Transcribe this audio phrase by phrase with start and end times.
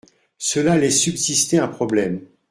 [0.39, 2.21] Cela laisse subsister un problème.